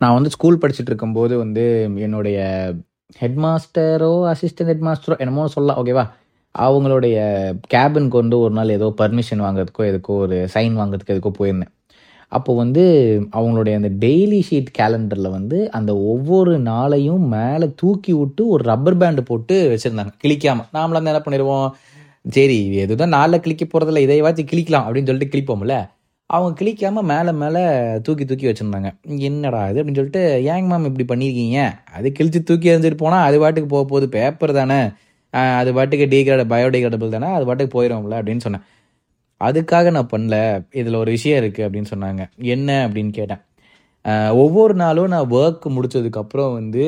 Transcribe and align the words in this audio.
நான் 0.00 0.14
வந்து 0.14 0.30
ஸ்கூல் 0.30 0.60
படிச்சுட்டு 0.62 0.90
இருக்கும்போது 0.90 1.34
வந்து 1.38 1.62
என்னுடைய 1.96 2.38
ஹெட் 3.20 3.38
மாஸ்டரோ 3.44 4.12
அசிஸ்டன்ட் 4.32 4.70
ஹெட் 4.70 4.84
மாஸ்டரோ 4.88 5.16
என்னமோ 5.18 5.46
சொல்லலாம் 5.54 5.78
ஓகேவா 5.82 6.04
அவங்களுடைய 6.54 7.16
கேபினுக்கு 7.74 8.20
வந்து 8.22 8.36
ஒரு 8.38 8.52
நாள் 8.52 8.76
ஏதோ 8.76 8.86
பர்மிஷன் 9.00 9.42
வாங்குறதுக்கோ 9.46 9.82
எதுக்கோ 9.90 10.14
ஒரு 10.24 10.36
சைன் 10.54 10.76
வாங்குறதுக்கு 10.80 11.14
எதுக்கோ 11.14 11.32
போயிருந்தேன். 11.38 11.72
அப்போ 12.32 12.52
வந்து 12.54 12.82
அவங்களுடைய 13.38 13.74
அந்த 13.74 13.90
டெய்லி 14.06 14.40
ஷீட் 14.48 14.70
கேலண்டரில் 14.78 15.30
வந்து 15.30 15.58
அந்த 15.70 15.92
ஒவ்வொரு 16.12 16.54
நாளையும் 16.60 17.24
மேலே 17.36 17.66
தூக்கி 17.76 18.12
விட்டு 18.12 18.42
ஒரு 18.48 18.62
ரப்பர் 18.62 18.98
பேண்டு 18.98 19.20
போட்டு 19.20 19.56
வச்சுருந்தாங்க 19.72 20.14
கிளிக்காமல் 20.24 20.68
நாமளாம் 20.78 21.10
என்ன 21.12 21.22
பண்ணிடுவோம்? 21.26 21.68
சரி 22.36 22.58
எதுதான் 22.84 23.16
நாளில் 23.18 23.44
கிளிக்க 23.44 23.64
போகிறதில்ல 23.64 24.04
இதையாச்சும் 24.06 24.50
கிளிக்கலாம் 24.52 24.86
அப்படின்னு 24.86 25.10
சொல்லிட்டு 25.10 25.32
கிளிப்போம்ல 25.34 25.76
அவங்க 26.34 26.50
கிளிக்காமல் 26.60 27.06
மேலே 27.10 27.32
மேலே 27.42 27.60
தூக்கி 28.06 28.24
தூக்கி 28.24 28.46
வச்சுருந்தாங்க. 28.46 28.88
என்னடா 29.28 29.60
இது 29.70 29.80
அப்படின்னு 29.82 30.00
சொல்லிட்டு 30.00 30.22
ஏங்க 30.46 30.66
மேம் 30.72 30.88
இப்படி 30.90 31.06
பண்ணியிருக்கீங்க 31.12 31.58
அது 31.96 32.12
கிழிச்சு 32.18 32.40
தூக்கி 32.42 32.68
எறிஞ்சிட்டு 32.70 33.02
போனால் 33.04 33.26
அது 33.28 33.38
பாட்டுக்கு 33.38 33.70
போக 33.74 33.84
போகுது. 33.84 34.08
பேப்பர் 34.16 34.52
தானே. 34.52 34.80
அது 35.60 35.70
பாட்டுக்கு 35.74 36.06
டீக்ரேட 36.06 36.44
பயோடிகிரேடபிள் 36.52 37.14
தானே. 37.16 37.28
அது 37.36 37.46
பாட்டுக்கு 37.46 37.72
போயிடும்ல 37.76 38.18
அப்படின்னு 38.20 38.44
சொன்னேன். 38.46 38.64
அதுக்காக 39.40 39.90
நான் 39.90 40.12
பண்ணல. 40.12 40.36
இதில் 40.80 41.00
ஒரு 41.02 41.10
விஷயம் 41.10 41.44
இருக்குது 41.44 41.66
அப்படின்னு 41.68 41.90
சொன்னாங்க. 41.94 42.22
என்ன? 42.54 42.88
அப்படின்னு 42.88 43.12
கேட்டேன். 43.18 43.42
ஒவ்வொரு 44.42 44.74
நாளும் 44.74 45.12
நான் 45.14 45.30
ஒர்க் 45.30 45.66
முடிச்சதுக்கப்புறம் 45.76 46.52
வந்து 46.52 46.84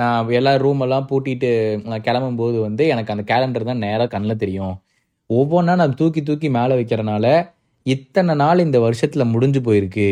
நான் 0.00 0.30
எல்லா 0.38 0.52
ரூமெல்லாம் 0.54 1.06
பூட்டிட்டு 1.10 1.50
நான் 1.90 2.06
கிளம்பும்போது 2.06 2.56
வந்து 2.60 2.86
எனக்கு 2.86 3.12
அந்த 3.14 3.24
கேலண்டர் 3.32 3.68
தான் 3.70 3.84
நேராக 3.86 4.06
கண்ணில் 4.06 4.42
தெரியும். 4.42 4.74
ஒவ்வொன்றா 5.30 5.74
நான் 5.82 5.94
தூக்கி 5.94 6.22
தூக்கி 6.22 6.48
மேலே 6.50 6.74
வைக்கிறனால 6.80 7.26
இத்தனை 7.94 8.32
நாள் 8.42 8.64
இந்த 8.64 8.78
வருஷத்தில் 8.84 9.30
முடிஞ்சு 9.32 9.60
போயிருக்கு. 9.66 10.08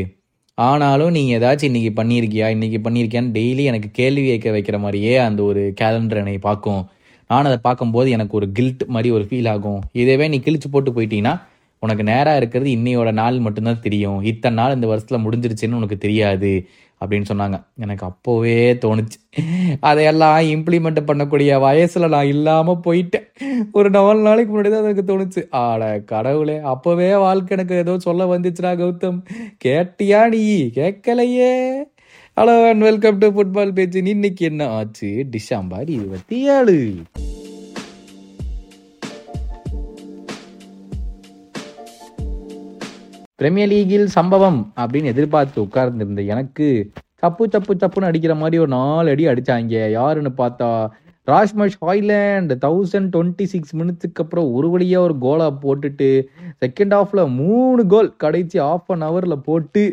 ஆனாலும் 0.59 1.15
நீங்கள் 1.17 1.37
ஏதாச்சும் 1.39 1.71
இன்னைக்கு 1.71 1.91
பண்ணியிருக்கியா 2.01 2.47
இன்னைக்கு 2.55 2.79
பண்ணியிருக்கியான்னு 2.85 3.35
டெய்லி 3.39 3.65
எனக்கு 3.71 3.89
கேள்வி 3.99 4.23
கேட்க 4.29 4.51
வைக்கிற 4.57 4.77
மாதிரியே 4.85 5.15
அந்த 5.29 5.41
ஒரு 5.51 5.63
கேலண்டர் 5.81 6.21
என்னை 6.23 6.39
பார்க்கும். 6.49 6.83
நான் 7.31 7.49
அதை 7.51 7.59
பார்க்கும்போது 7.67 8.09
எனக்கு 8.17 8.35
ஒரு 8.39 8.47
கில்ட் 8.59 8.85
மாதிரி 8.95 9.09
ஒரு 9.17 9.25
ஃபீல் 9.29 9.51
ஆகும். 9.55 9.81
இதேவே 10.03 10.27
நீ 10.35 10.39
கிழிச்சு 10.47 10.69
போட்டு 10.75 10.91
போயிட்டீங்கன்னா 10.97 11.35
உனக்கு 11.83 12.05
நேராக 12.11 12.41
இருக்கிறது 12.41 12.71
இன்னையோட 12.77 13.11
நாள் 13.21 13.39
மட்டும்தான் 13.47 13.85
தெரியும். 13.87 14.19
இத்தனை 14.31 14.57
நாள் 14.61 14.77
இந்த 14.77 14.87
வருஷத்தில் 14.93 15.25
முடிஞ்சிருச்சுன்னு 15.25 15.79
உனக்கு 15.81 15.99
தெரியாது. 16.05 16.53
அப்படின்னு 17.05 17.25
சொன்னாங்க. 17.33 17.65
எனக்கு 17.77 18.07
அப்போவே 18.07 18.57
தோணுச்சு. 18.85 19.19
அதையெல்லாம் 19.81 20.39
இம்ப்ளிமெண்ட் 20.41 21.01
பண்ணக்கூடிய 21.07 21.61
வயசில் 21.61 22.09
நான் 22.09 22.27
இல்லாமல் 22.27 22.83
போயிட்டேன். 22.85 23.27
ஒரு 23.73 23.91
நாலு 23.91 24.21
நாளைக்கு 24.21 24.61
முன்னாடி 24.61 24.71
தான் 24.71 24.85
எனக்கு 24.85 25.05
தோணுச்சு. 25.13 25.51
ஆட 25.51 25.99
கடவுளே 25.99 26.57
அப்போவே 26.57 27.19
வாழ்க்கை 27.19 27.57
எனக்கு 27.57 27.77
ஏதோ 27.77 27.99
சொல்ல 27.99 28.39
வந்துச்சுடா 28.39 28.73
கௌதம். 28.83 29.21
கேட்டியா 29.65 30.29
நீ? 30.29 30.63
கேட்கலையே. 30.63 31.83
Hello 32.41 32.69
and 32.69 32.81
welcome 32.81 33.19
to 33.19 33.29
football 33.29 33.73
பேச்சு 33.73 34.05
இன்னைக்கு 34.05 34.45
என்ன 34.45 34.69
ஆச்சு? 34.69 35.25
டிசம்பர் 35.31 35.89
இருபத்தி 35.89 36.49
ஏழு. 36.49 36.95
பிரீமியர் 43.41 43.69
லீகில் 43.69 44.05
சம்பவம் 44.05 44.73
அப்படின்னு 44.77 45.05
எதிர்பார்த்து 45.05 45.59
உட்கார்ந்துருந்த 45.63 46.25
எனக்கு 46.27 46.91
தப்பு 47.15 47.49
தப்பு 47.49 47.75
தப்புன்னு 47.75 48.09
அடிக்கிற 48.09 48.35
மாதிரி 48.35 48.59
ஒரு 48.59 48.69
நாலு 48.69 49.11
அடி 49.11 49.27
அடிச்சாங்க. 49.27 49.91
யாருன்னு 49.91 50.31
பார்த்தா 50.39 50.69
Rasmus 51.27 51.77
Hojlund 51.81 52.53
thousand 52.65 53.09
twenty 53.15 53.43
six 53.43 53.77
மினிட்ஸுக்கு 53.77 54.23
அப்புறம் 54.25 54.53
ஒரு 54.53 54.71
வழியாக 54.71 55.05
ஒரு 55.05 55.19
கோலா 55.19 55.59
போட்டுட்டு 55.63 56.09
செகண்ட் 56.65 56.97
ஹாஃபில் 56.97 57.35
மூணு 57.35 57.87
கோல் 57.87 58.17
கடைசி 58.17 58.59
ஆஃப் 58.59 58.91
அன் 58.93 59.03
ஹவரில் 59.03 59.45
போட்டு 59.45 59.85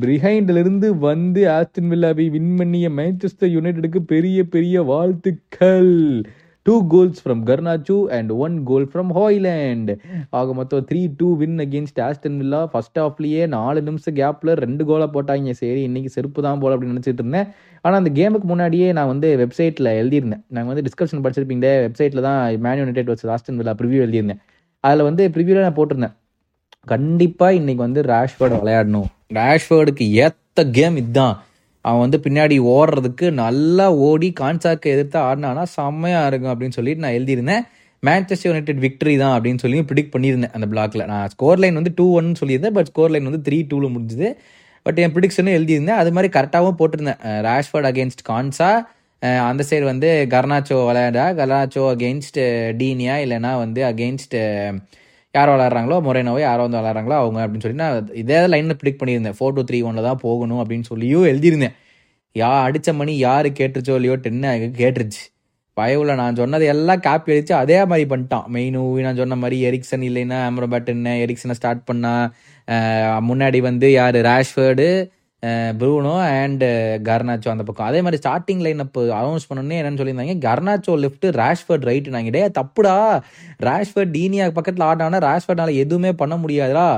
பிரிஹைண்ட்லேருந்து 0.00 0.88
வந்து 0.98 1.44
ஆஸ்டின் 1.56 1.92
வில்லாவை 1.92 2.30
வின் 2.30 2.56
பண்ணிய 2.56 2.88
மேன்செஸ்டர் 2.88 3.54
யுனைடெடுக்கு 3.56 4.02
பெரிய 4.06 4.44
பெரிய 4.44 4.82
வாழ்த்துக்கள். 4.82 6.22
Two 6.68 6.76
goals 6.92 7.20
from 7.24 7.42
Garnacho 7.48 7.96
and 8.16 8.30
one 8.44 8.56
goal 8.70 8.86
from 8.92 9.10
Hojlund 9.18 9.90
ஆக 10.38 10.54
மொத்தம் 10.58 10.86
three 10.88 11.02
two 11.20 11.28
win 11.42 11.58
against 11.64 12.00
Aston 12.06 12.38
Villa 12.40 12.60
first 12.72 12.98
ஹாஃப்லயே 13.02 13.42
நாலு 13.54 13.80
நிமிஷம் 13.88 14.16
கேப்பில் 14.20 14.52
ரெண்டு 14.64 14.84
கோலை 14.90 15.06
போட்டாங்க. 15.14 15.54
சரி 15.60 15.82
இன்னைக்கு 15.88 16.10
செருப்பு 16.16 16.42
தான் 16.46 16.60
போல 16.62 16.74
அப்படின்னு 16.76 16.94
நினச்சிட்டு 16.94 17.24
இருந்தேன். 17.24 17.48
ஆனால் 17.84 17.98
அந்த 18.00 18.12
கேமுக்கு 18.18 18.48
முன்னாடியே 18.52 18.88
நான் 18.98 19.10
வந்து 19.12 19.28
வெப்சைட்டில் 19.42 19.90
எழுதியிருந்தேன். 20.00 20.42
நாங்கள் 20.56 20.72
வந்து 20.72 20.84
டிஸ்கிரிப்ஷன் 20.88 21.24
படிச்சிருப்பீங்க 21.24 21.70
வெப்சைட்டில் 21.86 22.26
தான் 22.28 22.40
மேன் 22.66 22.80
யுனைடெட் 22.82 23.12
வச்சு 23.12 23.32
ஆஸ்டன் 23.36 23.60
வில்லா 23.62 23.74
ப்ரிவியூ 23.82 24.00
எழுதியிருந்தேன். 24.06 24.42
அதில் 24.84 25.06
வந்து 25.08 25.24
ப்ரிவியூவில் 25.36 25.66
நான் 25.66 25.78
போட்டிருந்தேன். 25.80 26.16
கண்டிப்பாக 26.94 27.58
இன்னைக்கு 27.60 27.82
வந்து 27.86 28.02
ரேஷ்வேர்டு 28.14 28.62
விளையாடணும். 28.62 29.08
ரேஷ்வேர்டுக்கு 29.40 30.06
ஏற்ற 30.24 30.64
கேம் 30.78 30.98
இதுதான். 31.02 31.36
அவன் 31.88 32.02
வந்து 32.04 32.18
பின்னாடி 32.26 32.56
ஓடுறதுக்கு 32.76 33.26
நல்லா 33.42 33.86
ஓடி 34.08 34.28
கான்சாக்கு 34.40 34.92
எதிர்த்து 34.94 35.18
ஆடினானா 35.28 35.64
செம்மையாக 35.76 36.30
இருக்கும் 36.30 36.52
அப்படின்னு 36.52 36.76
சொல்லிட்டு 36.78 37.04
நான் 37.04 37.16
எழுதியிருந்தேன். 37.18 37.64
மேன்செஸ்டர் 38.02 38.48
யுனைடெட் 38.50 38.82
விக்டரி 38.84 39.14
தான் 39.22 39.34
அப்படின்னு 39.36 39.62
சொல்லி 39.62 39.78
ப்ரிடிக் 39.90 40.12
பண்ணியிருந்தேன் 40.14 40.54
அந்த 40.56 40.66
பிளாக்ல 40.72 41.04
நான் 41.12 41.30
ஸ்கோர் 41.32 41.62
லைன் 41.62 41.78
வந்து 41.80 41.92
டூ 42.00 42.06
ஒன் 42.18 42.28
சொல்லியிருந்தேன் 42.40 42.76
பட் 42.76 42.90
ஸ்கோர் 42.90 43.12
லைன் 43.14 43.28
வந்து 43.30 43.42
த்ரீ 43.46 43.58
டூவில் 43.70 43.94
முடிஞ்சுது. 43.94 44.28
பட் 44.86 44.98
என் 45.04 45.14
ப்ரிடிக்ஷனும் 45.14 45.56
எழுதியிருந்தேன். 45.58 46.00
அது 46.02 46.10
மாதிரி 46.16 46.28
கரெக்டாகவும் 46.36 46.78
போட்டிருந்தேன். 46.80 47.20
ரேஷ்வர்ட் 47.48 47.88
அகேன்ஸ்ட் 47.90 48.22
கான்சா 48.30 48.70
அந்த 49.48 49.62
சைடு 49.68 49.84
வந்து 49.92 50.08
கர்னாச்சோ 50.32 50.76
விளையாடா 50.88 51.24
கர்னாச்சோ 51.38 51.84
அகெயின்ஸ்ட் 51.94 52.38
டீனியா 52.82 53.14
இல்லைன்னா 53.24 53.52
வந்து 53.62 53.80
அகெயின்ஸ்ட் 53.90 54.36
யார் 55.34 55.50
விளாட்றாங்களோ 55.52 55.96
மொரேனோவை 56.06 56.40
யாரோ 56.48 56.62
வந்து 56.66 56.78
விளாட்றாங்களோ 56.80 57.16
அவங்க 57.22 57.38
அப்படின்னு 57.44 57.64
சொல்லி 57.64 57.80
நான் 57.82 58.12
இதே 58.22 58.38
லைனில் 58.52 58.78
ப்ரிடிக் 58.80 59.00
பண்ணியிருந்தேன். 59.00 59.36
ஃபோர் 59.38 59.54
டூ 59.56 59.62
த்ரீ 59.70 59.78
ஒனில் 59.88 60.06
தான் 60.08 60.20
போகணும் 60.26 60.60
அப்படின்னு 60.62 60.86
சொல்லியும் 60.92 61.26
எழுதியிருந்தேன். 61.32 61.74
யா 62.36 62.50
அடித்த 62.66 62.92
மணி 63.00 63.12
யார் 63.26 63.48
கேட்டுருச்சோ 63.58 63.94
இல்லையோ 63.98 64.16
டென்னு 64.24 64.52
கேட்டுருச்சு. 64.80 65.22
பயவுல 65.76 66.14
நான் 66.20 66.38
சொன்னது 66.40 66.64
எல்லாம் 66.74 67.02
காப்பி 67.06 67.32
அடித்து 67.34 67.54
அதே 67.62 67.76
மாதிரி 67.90 68.06
பண்ணிட்டான். 68.12 68.46
மெயினு 68.54 68.80
நான் 69.06 69.20
சொன்ன 69.22 69.36
மாதிரி 69.42 69.58
எரிக்சன் 69.70 70.04
இல்லைன்னா 70.08 70.38
அம்ரோபேட் 70.50 70.88
என்ன 70.94 71.14
எரிக்சனை 71.24 71.54
ஸ்டார்ட் 71.60 71.84
பண்ணா 71.90 72.14
முன்னாடி 73.28 73.58
வந்து 73.68 73.88
யார்? 74.00 74.18
ரேஷ்வேர்டு 74.30 74.88
ப்ரூனோ 75.80 76.14
அண்டு 76.28 76.68
கர்னாச்சோ 77.08 77.50
அந்த 77.52 77.64
பக்கம். 77.66 77.88
அதே 77.90 78.00
மாதிரி 78.04 78.18
ஸ்டார்டிங் 78.22 78.62
லைன் 78.66 78.82
அப் 78.84 78.98
அனௌன்ஸ் 79.18 79.48
பண்ணோன்னே 79.50 79.76
என்னன்னு 79.80 80.00
சொல்லியிருந்தாங்க 80.00 80.34
கர்னாச்சோ 80.46 80.94
லெஃப்ட் 81.04 81.26
ரேஷ்ஃபர்ட் 81.42 81.86
ரைட்டு 81.90 82.14
நாங்கள் 82.14 82.34
டே 82.36 82.42
தப்புடா. 82.58 82.96
ராஷ்வர்ட் 83.68 84.12
டீனியா 84.18 84.46
பக்கத்தில் 84.58 84.86
ஆடானா 84.90 85.20
ராஷ்வர்ட்னால 85.28 85.74
எதுவுமே 85.84 86.12
பண்ண 86.22 86.36
முடியாதுடா. 86.44 86.88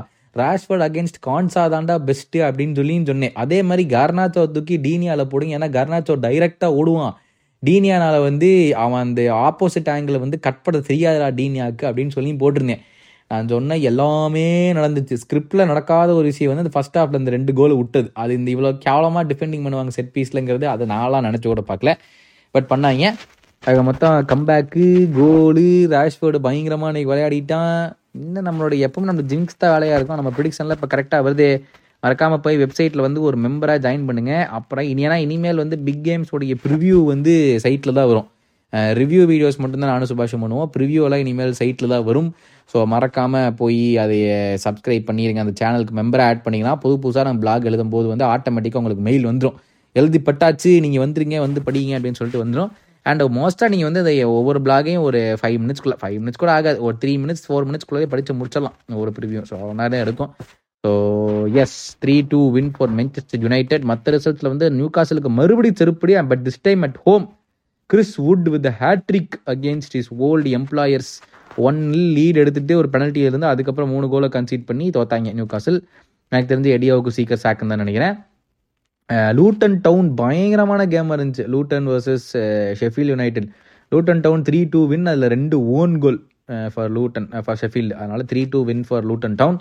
ரேஷ்ஃபர்ட் 0.41 0.85
அகேன்ஸ்ட் 0.87 1.21
கான்சா 1.27 1.63
தாண்டா 1.75 1.95
பெஸ்ட்டு 2.09 2.41
அப்படின்னு 2.49 2.77
சொல்லி 2.81 2.97
சொன்னேன். 3.11 3.35
அதே 3.45 3.59
மாதிரி 3.63 3.85
கர்னாச்சோ 3.97 4.45
தூக்கி 4.57 4.79
டீனியாவில் 4.87 5.31
போடுங்க. 5.33 5.59
ஏன்னா 5.59 5.69
கர்னாச்சோ 5.79 6.17
டைரெக்டாக 6.27 6.77
ஓடுவான். 6.81 7.15
டீனியானால் 7.63 8.23
வந்து 8.29 8.49
அவன் 8.85 9.03
அந்த 9.07 9.23
ஆப்போசிட் 9.47 9.91
ஆங்கிள் 9.95 10.23
வந்து 10.23 10.39
கட் 10.47 10.63
பண்ண 10.67 10.79
தெரியாதுடா 10.91 11.29
டீனியாக்கு 11.41 11.85
அப்படின்னு 11.89 12.15
சொல்லி 12.17 12.31
போட்டிருந்தேன். 12.43 12.85
நான் 13.31 13.51
சொன்ன 13.53 13.77
எல்லாமே 13.91 14.47
நடந்துச்சு. 14.79 15.15
ஸ்கிரிப்டில் 15.23 15.69
நடக்காத 15.71 16.11
ஒரு 16.21 16.27
விஷயம் 16.31 16.51
வந்து 16.53 16.65
அந்த 16.65 16.75
ஃபஸ்ட் 16.77 16.97
ஹாஃபில் 16.99 17.21
இந்த 17.21 17.33
ரெண்டு 17.37 17.53
கோல் 17.59 17.75
விட்டது. 17.81 18.09
அது 18.23 18.33
இந்த 18.39 18.49
இவ்வளோ 18.55 18.71
கேவலமாக 18.87 19.25
டிஃபெண்டிங் 19.31 19.65
பண்ணுவாங்க 19.67 19.93
செட் 19.97 20.15
பீஸ்லங்கிறது 20.17 20.67
அதை 20.75 20.87
நான்லாம் 20.95 21.27
நினச்சி 21.29 21.47
கூட 21.53 21.63
பார்க்கல. 21.71 21.93
பட் 22.55 22.69
பண்ணாங்க. 22.73 23.13
அது 23.63 23.83
மொத்தம் 23.91 24.17
கம்பேக்கு 24.33 24.87
கோலு 25.19 25.67
ராஷ்ஃபோர்டு 25.95 26.39
பயங்கரமாக 26.47 26.91
இன்னைக்கு 26.93 27.13
விளையாடிட்டான். 27.13 27.75
இன்னும் 28.23 28.47
நம்மளோட 28.49 28.75
எப்பவும் 28.87 29.11
நம்ம 29.11 29.25
ஜிங்ஸ் 29.33 29.61
தான் 29.63 29.73
வேலையாக 29.75 29.99
இருக்கும். 29.99 30.21
நம்ம 30.21 30.33
ப்ரிடிக்ஷனில் 30.37 30.77
இப்போ 30.79 30.89
கரெக்டாக 30.95 31.27
வருது. 31.27 31.49
மறக்காமல் 32.05 32.43
போய் 32.45 32.61
வெப்சைட்டில் 32.65 33.07
வந்து 33.07 33.21
ஒரு 33.29 33.37
மெம்பராக 33.45 33.81
ஜாயின் 33.87 34.07
பண்ணுங்கள் 34.09 34.45
அப்புறம் 34.59 34.87
இனி 34.91 35.03
ஏன்னா 35.07 35.19
இனிமேல் 35.25 35.63
வந்து 35.65 35.77
பிக் 35.87 36.05
கேம்ஸோடைய 36.07 36.55
ப்ரிவ்யூ 36.65 36.99
வந்து 37.13 37.33
சைட்டில் 37.65 37.99
தான் 37.99 38.11
வரும். 38.11 38.29
ரிவ்யூ 39.01 39.23
வீடியோஸ் 39.31 39.61
மட்டும்தான் 39.63 39.93
நானும் 39.95 40.11
சுபாஷும் 40.13 40.43
பண்ணுவோம். 40.45 40.69
ப்ரிவியூலாம் 40.75 41.23
இனிமேல் 41.25 41.55
சைட்டில் 41.61 41.93
தான் 41.95 42.05
வரும். 42.11 42.29
ஸோ 42.73 42.79
மறக்காமல் 42.93 43.55
போய் 43.61 43.83
அதை 44.03 44.19
சப்ஸ்கிரைப் 44.65 45.09
பண்ணிடுங்க 45.09 45.41
அந்த 45.45 45.55
சேனலுக்கு 45.61 45.95
மெம்பரை 46.01 46.25
ஆட் 46.31 46.45
பண்ணிங்கன்னா 46.45 46.75
புது 46.85 46.95
புதுசாக 47.05 47.25
நம்ம 47.29 47.43
பிளாக் 47.45 47.67
எழுதும் 47.71 47.95
போது 47.95 48.07
வந்து 48.13 48.27
ஆட்டோமேட்டிக்காக 48.35 48.83
உங்களுக்கு 48.83 49.07
மெயில் 49.09 49.27
வந்துடும் 49.31 49.57
எழுதி 49.97 50.19
பட்டாச்சு 50.29 50.73
நீங்கள் 50.85 51.03
வந்துருங்க 51.05 51.39
வந்து 51.47 51.61
படிங்க 51.69 51.97
அப்படின்னு 51.99 52.19
சொல்லிட்டு 52.21 52.45
வந்துடும் 52.45 52.71
அண்ட் 53.07 53.23
மோஸ்ட்டாக 53.39 53.71
நீங்கள் 53.73 53.89
வந்து 53.89 54.03
அதை 54.05 54.15
ஒவ்வொரு 54.39 54.59
பிளாகையும் 54.67 55.05
ஒரு 55.09 55.21
ஃபைவ் 55.41 55.59
மினிட்ஸ்க்குள்ளே 55.63 55.99
ஃபைவ் 56.03 56.17
மினிட்ஸ் 56.23 56.43
கூட 56.43 56.51
ஆகாது. 56.57 56.79
ஒரு 56.87 56.97
த்ரீ 57.03 57.13
மினிட்ஸ் 57.23 57.45
ஃபோர் 57.47 57.67
மினிட்ஸ்க்குள்ளே 57.69 58.09
படித்து 58.15 58.39
முடிச்சிடலாம். 58.41 58.77
ஒரு 59.03 59.13
ப்ரிவியூ 59.19 59.43
ஸோ 59.51 59.59
நேரம் 59.81 60.05
இருக்கும் 60.07 60.31
so 60.85 60.91
yes 61.63 61.79
three 62.03 62.17
two 62.33 62.41
win 62.57 62.71
for 62.77 62.93
Manchester 62.99 63.43
United 63.47 63.85
மற்ற 63.91 64.13
ரிசல்ட்டில் 64.17 64.53
வந்து 64.53 64.67
நியூ 64.79 64.89
காசலுக்கு 64.99 65.31
மறுபடியும் 65.41 65.81
செருப்படி 65.81 66.15
but 66.33 66.45
this 66.47 66.63
time 66.69 66.83
at 66.89 66.99
home 67.07 67.27
Chris 67.91 68.15
Wood 68.27 68.49
with 68.55 68.69
hat trick 68.81 69.37
against 69.55 69.95
his 70.01 70.11
old 70.29 70.51
employers 70.59 71.13
one 71.69 71.81
lead 72.17 72.41
எடுத்துகிட்டு 72.43 72.75
ஒரு 72.81 72.89
பெனல்ட்டியில் 72.95 73.31
இருந்து 73.31 73.49
அதுக்கப்புறம் 73.53 73.93
மூணு 73.95 74.07
கோலை 74.13 74.29
கன்சீட் 74.37 74.69
பண்ணி 74.71 74.87
தோத்தாங்க 74.97 75.33
நியூ 75.39 75.47
காசில் 75.55 75.79
எனக்கு 76.33 76.51
தெரிஞ்சு 76.53 76.75
எடியாவுக்கு 76.77 77.17
சீக்கிரம் 77.17 77.43
சாக்குன்னு 77.45 77.73
தான் 77.75 77.83
நினைக்கிறேன். 77.85 78.15
லூட்டன் 79.39 79.77
டவுன் 79.87 80.09
பயங்கரமான 80.21 80.83
கேம் 80.93 81.15
இருந்துச்சு. 81.17 81.45
Luton 81.55 81.87
versus 81.93 82.29
Sheffield 82.81 83.11
United 83.13 83.49
Luton 83.93 84.23
Town 84.27 84.45
three 84.49 84.61
two 84.75 84.81
win 84.93 85.09
அதில் 85.13 85.31
ரெண்டு 85.35 85.57
own 85.79 85.95
goal 86.05 86.19
for 86.75 86.91
Luton 86.97 87.29
for 87.47 87.59
Sheffield 87.63 87.97
அதனால் 88.01 88.25
three 88.33 88.43
two 88.53 88.61
win 88.71 88.85
for 88.89 89.05
Luton 89.11 89.37
Town 89.41 89.59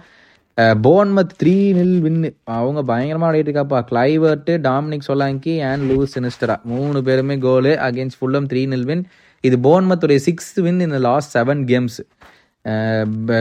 Bournemouth 0.86 1.34
three 1.42 1.56
nil 1.78 1.98
வின்னு 2.06 2.30
அவங்க 2.58 2.80
பயங்கரமாக 2.92 3.30
விளையாட்டு 3.30 3.52
இருக்காப்பா 3.52 3.80
Kluivert 3.90 4.54
Dominic 4.68 5.08
Solanke 5.08 5.56
and 5.70 5.84
Luis 5.92 6.14
Sinisterra 6.18 6.56
மூணு 6.72 7.00
பேருமே 7.08 7.36
goal 7.46 7.72
against 7.88 8.20
Fulham 8.20 8.48
three 8.52 8.62
nil 8.74 8.88
win 8.90 9.04
இது 9.44 9.58
போன்மத்துடைய 9.68 10.20
சிக்ஸ்த் 10.28 10.60
வின் 10.66 10.82
இந்த 10.88 11.00
last 11.08 11.34
seven 11.38 11.62
games 11.72 12.00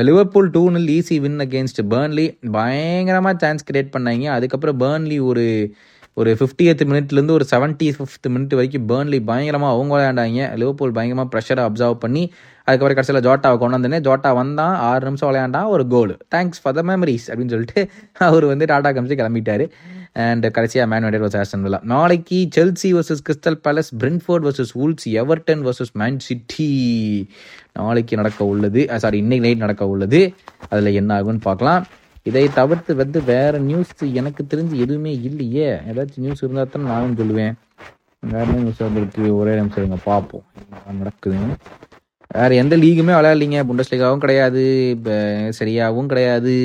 Liverpool 0.08 0.50
two 0.56 0.62
nil 0.74 0.90
easy 0.96 1.16
win 1.24 1.40
against 1.46 1.80
Burnley 1.92 2.26
பயங்கரமாக 2.56 3.36
சான்ஸ் 3.44 3.66
கிரியேட் 3.70 3.94
பண்ணாங்க. 3.96 4.26
அதுக்கப்புறம் 4.36 4.78
பேர்ன்லி 4.84 5.18
ஒரு 5.30 5.46
ஒரு 6.18 6.30
ஃபிஃப்டியத் 6.38 6.82
மினிட்லேருந்து 6.90 7.36
ஒரு 7.38 7.46
செவன்ட்டி 7.50 7.88
ஃபிஃப்த் 7.96 8.28
மினிட் 8.34 8.54
வரைக்கும் 8.58 8.86
பேர்ன்லி 8.88 9.18
பயங்கரமாக 9.30 9.74
அவங்க 9.74 9.92
விளையாண்டாங்க. 9.94 10.40
லிவர்பூல் 10.60 10.94
பயங்கரமாக 10.96 11.28
ப்ரெஷரை 11.32 11.62
அப்சர்வ் 11.66 12.02
பண்ணி 12.04 12.22
அதுக்கப்புறம் 12.64 12.96
கடைசியில் 12.98 13.26
ஜோட்டாவை 13.26 13.58
கொண்டு 13.58 14.00
ஜோட்டா 14.08 14.30
வந்தான் 14.38 14.74
ஆறு 14.88 15.04
நிமிஷம் 15.04 15.28
விளையாண்டான் 15.30 15.68
ஒரு 15.74 15.84
goal 15.94 16.16
thanks 16.34 16.60
for 16.62 16.74
the 16.78 16.82
memories 16.90 17.28
அப்படின்னு 17.28 17.54
சொல்லிட்டு 17.54 17.82
அவர் 18.28 18.44
வந்து 18.52 18.64
டாடா 18.72 18.90
கமிச்சு 18.90 19.18
கிளம்பிட்டார். 19.20 19.64
அண்ட் 20.24 20.46
கடைசியாக 20.56 20.90
Man 20.90 21.04
United 21.04 21.24
versus 21.24 21.38
Aston 21.40 21.64
Villa 21.66 21.80
நாளைக்கு 21.92 22.38
Chelsea 22.56 22.88
versus 22.96 23.24
Crystal 23.28 23.58
Palace 23.66 23.90
Brentford 24.02 24.44
versus 24.46 24.72
Wolves 24.78 25.06
Everton 25.20 25.62
versus 25.66 25.92
Man 25.92 26.18
City 26.28 26.68
நாளைக்கு 27.72 28.16
நடக்க 28.20 28.50
உள்ளது 28.52 28.82
சாரி 29.04 29.18
இன்னைக்கு 29.24 29.46
நைட் 29.46 29.64
நடக்க 29.66 29.88
உள்ளது. 29.94 30.20
அதில் 30.68 30.98
என்ன 31.00 31.20
ஆகும்னு 31.20 31.46
பார்க்கலாம். 31.48 31.86
இதை 32.28 32.44
தவிர்த்து 32.58 32.92
வந்து 33.00 33.18
வேற 33.32 33.54
நியூஸ் 33.68 34.04
எனக்கு 34.20 34.42
தெரிஞ்சு 34.52 34.74
எதுவுமே 34.84 35.12
இல்லையே. 35.28 35.68
ஏதாச்சும் 35.90 36.24
நியூஸ் 36.26 36.42
இருந்தால் 36.44 36.72
தான் 36.74 36.90
நானும் 36.92 37.18
சொல்லுவேன். 37.20 37.54
வேற 38.22 38.44
என்ன 38.46 38.62
நியூஸ் 38.64 38.86
வந்துருக்கு? 38.86 39.24
ஒரே 39.40 39.52
நிமிஷம் 39.58 39.82
இருங்க 39.82 39.98
பார்ப்போம். 40.10 40.44
என்ன 40.92 41.02
வேறு 41.02 41.50
வேற 42.36 42.50
எந்த 42.62 42.74
லீகுமே 42.82 43.12
விளையாடலீங்க. 43.18 43.58
புண்டஸ்லீகாவும் 43.68 44.24
கிடையாது. 44.24 44.62
இப்போ 44.94 45.14
சரியாகவும் 45.58 46.10
கிடையாது. 46.12 46.56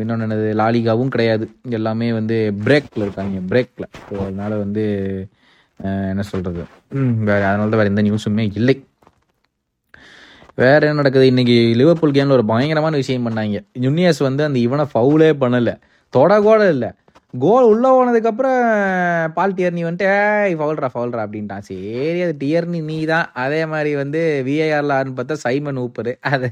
இன்னொன்று 0.00 0.26
என்னது? 0.26 0.48
லாலிகாவும் 0.60 1.12
கிடையாது. 1.14 1.44
எல்லாமே 1.78 2.08
வந்து 2.18 2.36
பிரேக்கில் 2.66 3.04
இருக்காங்க. 3.06 3.38
பிரேக்கில் 3.52 3.88
ஸோ 4.06 4.14
அதனால் 4.26 4.54
வந்து 4.64 4.84
என்ன 6.12 6.24
சொல்கிறது 6.30 6.64
வேற 7.28 7.40
அதனால 7.50 7.70
தான் 7.70 7.80
வேறு 7.80 7.92
எந்த 7.92 8.04
நியூஸுமே 8.08 8.44
இல்லை. 8.60 8.76
வேற 10.58 10.80
என்ன 10.86 11.00
நடக்குது? 11.00 11.26
இன்னைக்கு 11.32 11.54
லிவர்பூல் 11.80 12.14
கேமில் 12.16 12.36
ஒரு 12.38 12.44
பயங்கரமான 12.50 12.96
விஷயம் 13.02 13.26
பண்ணாங்க. 13.26 13.58
யுனியஸ் 13.84 14.20
வந்து 14.28 14.42
அந்த 14.48 14.58
இவனை 14.66 14.84
ஃபவுலே 14.92 15.30
பண்ணலை. 15.42 15.74
தொட 16.14 16.32
கூட 16.46 16.62
இல்லை. 16.74 16.90
கோல் 17.34 17.66
உள்ள 17.72 17.84
போனதுக்கப்புறம் 17.96 18.58
பால் 19.36 19.54
டியர்னி 19.58 19.82
வந்துட்டு 19.86 20.08
ஏய் 20.16 20.56
ஃபவுல்ரா 20.58 20.88
ஃபவுல்ரா 20.94 21.22
அப்படின்ட்டான். 21.26 21.64
சரி 21.68 22.20
அது 22.26 22.34
டியர்னி 22.42 22.80
நீ 22.90 22.98
தான் 23.12 23.26
அதே 23.44 23.60
மாதிரி 23.72 23.92
வந்து 24.02 24.20
விஐஆரில் 24.48 24.94
ஆறுன்னு 24.98 25.18
பார்த்தா 25.20 25.38
சைமன் 25.46 25.80
ஊப்பர் 25.84 26.12
அது 26.32 26.50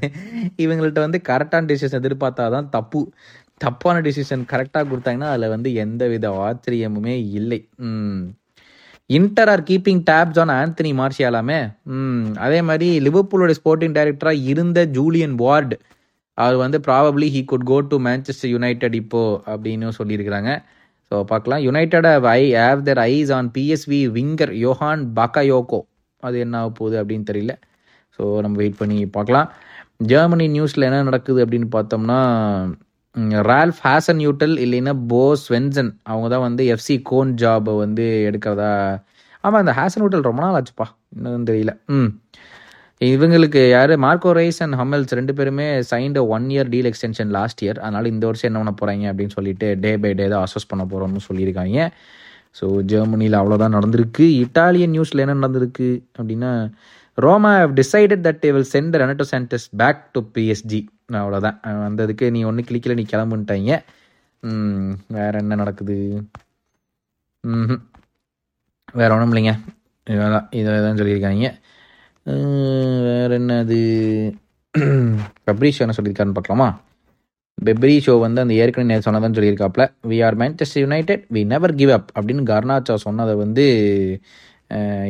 இவங்கள்ட்ட 0.65 1.05
வந்து 1.07 1.21
கரெக்டான 1.29 1.69
டிசிஷன் 1.71 2.01
எதிர்பார்த்தா 2.01 2.47
தான் 2.57 2.69
தப்பு. 2.77 3.01
தப்பான 3.65 3.97
டிசிஷன் 4.07 4.43
கரெக்டாக 4.53 4.89
கொடுத்தாங்கன்னா 4.91 5.31
அதில் 5.33 5.53
வந்து 5.55 5.69
எந்த 5.83 6.03
வித 6.13 6.27
ஆச்சரியமுமே 6.47 7.15
இல்லை. 7.39 7.61
Inter 9.17 9.49
are 9.53 9.63
keeping 9.69 10.01
tabs 10.09 10.39
on 10.43 10.53
Antony 10.59 10.91
மார்ஷியாலாமே 10.99 11.59
அதே 12.45 12.59
மாதிரி 12.69 12.87
லிவர்பூலோட 13.07 13.53
ஸ்போர்ட்டிங் 13.59 13.95
டைரக்டராக 13.97 14.43
இருந்த 14.51 14.79
ஜூலியன் 14.97 15.35
வார்டு 15.43 15.77
அவர் 16.37 16.57
வந்து 16.63 16.77
probably 16.87 17.27
he 17.35 17.41
could 17.51 17.65
go 17.71 17.77
to 17.91 17.97
Manchester 18.07 18.51
United 18.53 18.95
இப்போ 19.01 19.21
அப்படின்னு 19.53 19.87
சொல்லியிருக்கிறாங்க. 19.99 20.51
ஸோ 21.11 21.17
பார்க்கலாம். 21.31 21.61
United 21.67 22.07
I 22.35 22.41
have 22.59 22.81
their 22.89 23.01
eyes 23.11 23.31
on 23.37 23.49
PSV 23.55 23.99
winger 24.17 24.53
Johan 24.65 25.03
Bakayoko 25.19 25.79
அது 26.23 26.37
என்ன 26.45 26.55
ஆக 26.61 26.69
போகுது 26.79 26.95
அப்படின்னு 27.01 27.25
தெரியல. 27.31 27.53
ஸோ 28.15 28.23
நம்ம 28.43 28.55
வெயிட் 28.61 28.79
பண்ணி 28.81 28.97
பார்க்கலாம். 29.17 29.49
ஜெர்மனி 30.11 30.45
நியூஸில் 30.55 30.87
என்ன 30.89 31.01
நடக்குது 31.09 31.39
அப்படின்னு 31.45 31.69
பார்த்தோம்னா 31.77 32.19
ரால்ஃப் 33.15 33.79
ஹாசன் 33.83 34.21
யூட்டல் 34.25 34.55
இல்லைன்னா 34.65 34.93
போ 35.07 35.21
ஸ்வென்சன். 35.35 35.89
அவங்க 36.03 36.27
தான் 36.29 36.45
வந்து 36.47 36.63
எஃப்சி 36.75 37.01
கோன் 37.01 37.31
ஜாபை 37.33 37.73
வந்து 37.77 38.05
எடுக்கிறதா? 38.29 39.01
ஆமாம் 39.43 39.59
இந்த 39.59 39.73
ஹாசன் 39.79 40.03
ஹோட்டல் 40.05 40.27
ரொம்ப 40.29 40.41
நாள் 40.41 40.57
ஆச்சுப்பா. 40.59 40.87
இன்னும் 41.15 41.45
தெரியல. 41.45 41.71
ம். 41.87 42.09
இவங்களுக்கு 43.01 43.69
யார்? 43.69 43.91
மார்க்கோ 43.97 44.31
ரைஸ் 44.39 44.59
அண்ட் 44.63 44.75
ஹம்மல்ஸ் 44.79 45.15
ரெண்டு 45.19 45.33
பேருமே 45.33 45.67
signed 45.91 46.19
one 46.35 46.45
year 46.49 46.69
deal 46.69 46.89
extension 46.91 47.31
last 47.37 47.61
year 47.65 47.79
அதனால் 47.79 48.05
இந்த 48.05 48.25
வருஷம் 48.25 48.49
என்ன 48.49 48.59
பண்ண 48.61 48.73
போகிறாங்க 48.81 49.05
அப்படின்னு 49.11 49.35
சொல்லிட்டு 49.37 49.67
டே 49.79 49.97
பை 49.97 50.13
டே 50.13 50.27
தான் 50.27 50.43
அசஸ் 50.47 50.67
பண்ண 50.67 50.83
போகிறோம்னு 50.91 51.23
சொல்லியிருக்காங்க. 51.29 51.79
ஸோ 52.61 52.65
ஜெர்மனியில் 52.83 53.39
அவ்வளோதான் 53.41 53.75
நடந்திருக்கு. 53.77 54.25
இட்டாலியன் 54.43 54.93
நியூஸில் 54.95 55.23
என்ன 55.25 55.35
நடந்திருக்கு 55.41 55.89
அப்படின்னா 56.19 56.51
Roma 57.25 57.51
have 57.61 57.73
decided 57.79 58.25
that 58.27 58.45
will 58.55 58.71
send 58.73 58.97
Renato 59.01 59.25
Sanches 59.31 59.65
back 59.81 60.03
to 60.13 60.19
PSG 60.35 60.79
அவ்வளோதான் 61.21 61.57
வந்ததுக்கு 61.85 62.25
நீ 62.35 62.39
ஒன்று 62.49 62.67
கிளிக்கல 62.69 62.95
நீ 62.99 63.05
கிளம்புன்ட்டாங்க 63.13 63.71
வேறு 64.43 64.93
வேற 65.15 65.33
என்ன 65.43 65.55
நடக்குது? 65.61 65.95
ம் 67.43 67.79
வேற 68.99 69.09
ஒன்றும் 69.15 69.31
இல்லைங்க. 69.33 69.53
இதான் 70.07 70.47
இதை 70.59 70.77
தான் 70.85 70.99
சொல்லியிருக்காங்க. 71.01 71.49
வேறு 73.07 73.33
என்ன 73.39 73.51
என்னது? 73.55 73.79
பெப்ரி 75.47 75.69
ஷோ 75.75 75.83
என்ன 75.85 75.95
சொல்லியிருக்காருன்னு 75.97 76.37
பார்க்கலாமா? 76.39 76.69
பெப்ரி 77.57 77.95
ஷோ 78.05 78.13
வந்து 78.19 78.43
அந்த 78.43 78.53
ஏற்கனவே 78.61 79.05
சொன்னதான் 79.07 79.37
சொல்லியிருக்காப்ல 79.37 79.83
we 80.11 80.17
are 80.27 80.37
Manchester 80.41 80.83
United 80.85 81.23
we 81.35 81.41
never 81.45 81.73
give 81.81 81.91
up 81.97 82.11
அப்படின்னு 82.17 82.43
கர்னாச்சா 82.51 82.95
சொன்னதை 83.07 83.33
வந்து 83.35 83.65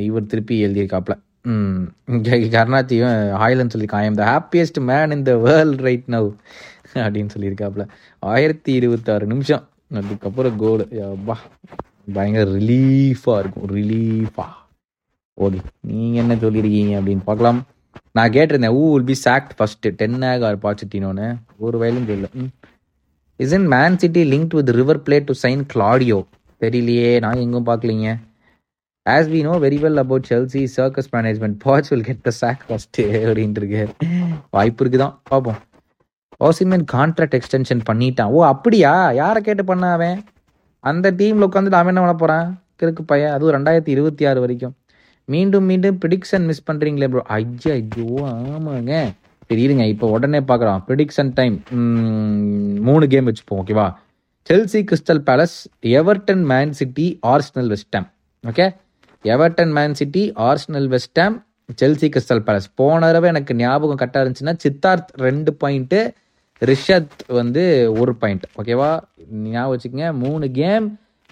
இவர் 0.07 0.29
திருப்பி 0.31 0.55
எழுதியிருக்காப்ல 0.65 1.15
ம். 1.43 1.81
ஆயிலன்னு 2.07 2.53
கர்னாச்சியும் 2.55 3.73
சொல்லியிருக்கான். 3.73 4.03
I 4.03 4.05
am 4.05 4.19
the 4.21 4.25
happiest 4.31 4.79
man 4.89 5.11
in 5.11 5.23
the 5.23 5.35
world 5.47 5.79
right 5.79 6.07
now 6.07 6.29
அப்படின்னு 6.93 7.33
சொல்லியிருக்காப்புல 7.35 7.83
ஆயிரத்தி 8.19 8.71
இருபத்தாறு 8.73 9.25
நிமிஷம். 9.25 9.63
அதுக்கப்புறம் 9.93 10.57
கோல் 10.57 10.83
அப்பா 11.11 11.37
பயங்கர 12.13 12.51
ரிலீஃபாக 12.51 13.39
இருக்கும். 13.41 13.69
ரிலீஃபா 13.75 14.47
ஓகே. 15.41 15.59
நீங்கள் 15.81 16.21
என்ன 16.21 16.35
சொல்லியிருக்கீங்க 16.35 16.93
அப்படின்னு 16.99 17.23
பார்க்கலாம். 17.23 17.59
நான் 18.11 18.29
கேட்டிருந்தேன் 18.29 18.75
who 18.79 18.91
will 18.93 19.09
be 19.11 19.13
sacked 19.13 19.55
first 19.55 19.87
ten 19.95 20.21
Hag 20.21 20.47
or 20.47 20.63
பாச்சிட்டினோன்னு 20.65 21.27
ஒரு 21.57 21.77
வயலும் 21.77 22.07
தெரியல. 22.09 22.27
Is 23.35 23.53
in 23.57 23.67
Man 23.73 23.97
City 23.97 24.23
link 24.31 24.55
with 24.57 24.69
River 24.69 25.01
Plate 25.03 25.19
to 25.19 25.33
sign 25.43 25.63
Claudio 25.73 26.19
தெரியலையே. 26.61 27.19
நான் 27.19 27.43
எங்கும் 27.45 27.65
பார்க்கலீங்க. 27.65 28.09
As 29.05 29.29
we 29.33 29.39
know 29.47 29.53
very 29.63 29.77
well 29.83 29.99
about 30.01 30.27
Chelsea 30.31 30.61
circus 30.75 31.09
management 31.13 31.55
Poch 31.63 31.87
will 31.91 32.03
get 32.07 32.25
the 32.27 32.31
sack 32.39 32.63
first 32.67 33.03
அப்படின்ட்டு 33.27 33.61
இருக்கு 33.61 33.83
வாய்ப்பு 34.55 34.81
இருக்குதான் 34.83 35.15
பார்ப்போம். 35.29 35.59
ஓசிமென் 36.47 36.85
கான்ட்ராக்ட் 36.93 37.37
எக்ஸ்டென்ஷன் 37.37 37.81
பண்ணிட்டான். 37.89 38.29
ஓ 38.35 38.43
அப்படியா? 38.51 38.91
யாரை 39.21 39.39
கேட்டு 39.47 39.63
பண்ண 39.71 39.87
அவன்? 39.95 40.19
அந்த 40.83 41.07
டீமில் 41.21 41.47
உட்காந்துட்டு 41.47 41.79
அவன் 41.79 41.91
என்ன 41.93 42.03
பண்ண 42.03 42.15
போகிறான் 42.21 42.47
கிறுக்கு 42.81 43.03
பையன். 43.11 43.33
அதுவும் 43.35 43.55
ரெண்டாயிரத்தி 43.57 43.91
இருபத்தி 43.95 44.23
ஆறு 44.29 44.39
வரைக்கும். 44.43 44.75
மீண்டும் 45.33 45.67
மீண்டும் 45.71 45.97
ப்ரிடிக்ஷன் 46.03 46.45
மிஸ் 46.51 46.63
பண்ணுறீங்களே 46.69 47.09
ப்ரோ 47.15 47.23
ஐயா 47.39 47.73
ஐயோ 47.79 48.07
ஆமாங்க. 48.53 48.93
சரி 49.49 49.61
இருங்க 49.67 49.83
இப்போ 49.93 50.05
உடனே 50.15 50.39
பார்க்குறோம் 50.49 50.79
ப்ரிடிக்ஷன் 50.87 51.33
டைம் 51.39 51.57
மூணு 52.89 53.05
கேம் 53.13 53.27
வச்சுப்போம் 53.29 53.61
ஓகேவா 53.63 53.87
Chelsea 54.49 54.79
Crystal 54.89 55.23
Palace 55.29 55.57
Everton 55.99 56.45
Man 56.51 56.71
City 56.79 57.07
Arsenal 57.33 57.69
West Ham 57.73 58.07
okay 58.43 58.65
Everton 59.25 59.73
Man 59.77 59.93
City 59.93 60.23
Arsenal 60.49 60.87
West Ham 60.93 61.35
Chelsea 61.81 62.07
Crystal 62.13 62.43
Palace 62.45 62.69
போன 62.79 62.99
தடவை 63.07 63.27
எனக்கு 63.29 63.53
ஞாபகம் 63.55 63.99
கரெக்டாக 63.99 64.23
இருந்துச்சுன்னா 64.23 64.53
சித்தார்த் 64.63 65.11
ரெண்டு 65.25 65.51
பாயிண்ட்டு 65.61 65.99
ரிஷத் 66.61 67.13
வந்து 67.39 67.63
ஒரு 68.01 68.11
பாயிண்ட் 68.21 68.45
ஓகேவா 68.59 68.89
ஞாபகம் 69.53 69.73
வச்சுக்கோங்க. 69.73 70.09
மூணு 70.23 70.45
கேம் 70.51 70.87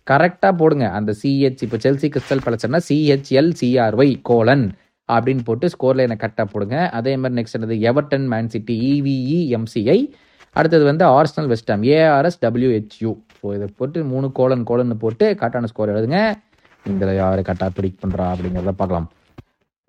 கரெக்டாக 0.07 0.53
போடுங்க. 0.61 0.85
அந்த 0.97 1.11
சிஹெச் 1.21 1.63
இப்போ 1.65 1.77
செல்சி 1.85 2.07
கிறிஸ்டல் 2.13 2.43
பேலஸ்னா 2.45 2.79
சிஹெச்எல் 2.89 3.51
சிஆர்ஒய் 3.61 4.13
கோலன் 4.29 4.65
அப்படின்னு 5.09 5.43
போட்டு 5.49 5.67
ஸ்கோரில் 5.73 6.05
எனக்கு 6.07 6.23
கரெக்டாக 6.25 6.47
போடுங்க. 6.53 6.77
அதே 6.97 7.13
மாதிரி 7.17 7.37
நெக்ஸ்ட் 7.39 7.57
என்னது? 7.57 7.77
Everton 7.89 8.27
Man 8.33 8.49
City 8.49 8.75
EVE 8.91 9.39
MCI 9.57 9.99
அடுத்தது 10.55 10.83
வந்து 10.83 11.03
Arsenal 11.17 11.49
West Ham 11.53 11.83
ARS 11.95 12.39
WHU 12.45 13.11
so 13.39 13.53
இதை 13.57 13.67
போட்டு 13.79 13.99
மூணு 14.13 14.27
கோலன் 14.39 14.63
கோலன்னு 14.69 14.97
போட்டு 15.03 15.25
கரெக்டான 15.41 15.69
ஸ்கோர் 15.71 15.93
எழுதுங்க. 15.95 16.19
இதில் 16.95 17.19
யார் 17.21 17.47
கரெக்டாக 17.47 17.71
ப்ரிடிக் 17.77 18.03
பண்ணுறா 18.03 18.27
அப்படிங்கிறத 18.33 18.73
பார்க்கலாம். 18.81 19.09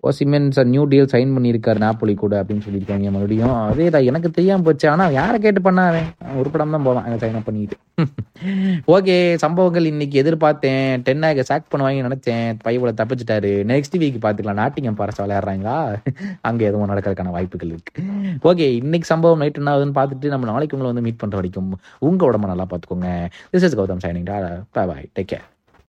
Osimhen 0.03 0.47
sir 0.55 0.69
new 0.73 0.83
deal 0.91 1.09
sign 1.11 1.33
பண்ணியிருக்காரு 1.35 1.79
நாப்பொலி 1.83 2.13
கூட 2.21 2.33
அப்படின்னு 2.41 2.63
சொல்லியிருக்காங்க 2.65 3.09
மறுபடியும். 3.15 3.53
அதே 3.71 3.85
தான் 3.95 4.07
எனக்கு 4.09 4.29
தெரியாமல் 4.37 4.65
போச்சு. 4.67 4.85
ஆனால் 4.93 5.15
யாரை 5.17 5.37
கேட்டு 5.43 5.61
பண்ண 5.67 5.81
ஒரு 6.39 6.49
படம் 6.53 6.73
தான் 6.75 6.85
போவான் 6.87 7.19
சைன் 7.23 7.37
அப் 7.39 7.47
பண்ணிட்டு. 7.49 7.77
ஓகே 8.95 9.15
சம்பவங்கள் 9.43 9.89
இன்னைக்கு 9.91 10.15
எதிர்பார்த்தேன். 10.21 11.03
டென் 11.07 11.27
ஆக 11.29 11.43
சாக் 11.49 11.69
பண்ணுவாங்க 11.73 12.07
நினைச்சேன். 12.07 12.47
பையோட 12.65 12.93
தப்பிச்சிட்டாரு. 13.01 13.51
நெக்ஸ்ட் 13.73 13.99
வீக் 14.03 14.17
பார்த்துக்கலாம். 14.25 14.59
Nottingham 14.61 14.99
Forest 15.01 15.21
விளையாடுறாங்களா? 15.23 15.77
அங்கே 16.49 16.67
எதுவும் 16.71 16.91
நடக்கிறதுக்கான 16.93 17.35
வாய்ப்புகள் 17.37 17.73
இருக்கு. 17.75 18.03
ஓகே 18.51 18.67
இன்னைக்கு 18.81 19.11
சம்பவம் 19.13 19.43
நைட் 19.43 19.61
என்ன 19.63 19.73
ஆகுதுன்னு 19.75 19.97
பார்த்துட்டு 20.01 20.33
நம்ம 20.35 20.51
நாளைக்கு 20.53 20.77
உங்களை 20.77 20.91
வந்து 20.93 21.07
மீட் 21.07 21.21
பண்ணுற 21.23 21.41
வரைக்கும் 21.41 21.71
உங்கள் 22.09 22.29
உடம்ப 22.31 22.53
நல்லா 22.53 22.67
பார்த்துக்கோங்க. 22.73 23.11
This 23.53 23.67
is 23.69 23.79
Gautham 23.81 24.05
signing 24.07 24.29
bye 24.77 24.91
bye 24.93 25.09
take 25.17 25.31
care 25.33 25.47